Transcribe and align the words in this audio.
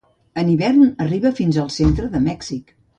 En 0.43 0.47
hivern 0.53 0.89
arriba 1.07 1.33
fins 1.43 1.63
al 1.67 1.73
centre 1.79 2.13
de 2.19 2.27
Mèxic. 2.29 2.79